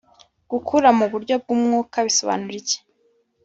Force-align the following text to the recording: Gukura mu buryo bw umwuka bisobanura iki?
Gukura 0.51 0.89
mu 0.97 1.05
buryo 1.11 1.35
bw 1.41 1.47
umwuka 1.55 1.97
bisobanura 2.07 2.55
iki? 2.61 2.77